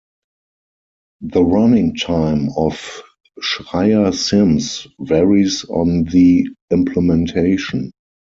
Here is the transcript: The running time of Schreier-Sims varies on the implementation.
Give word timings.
The 1.21 1.43
running 1.43 1.93
time 1.95 2.49
of 2.57 3.03
Schreier-Sims 3.39 4.87
varies 4.99 5.63
on 5.65 6.05
the 6.05 6.47
implementation. 6.71 7.91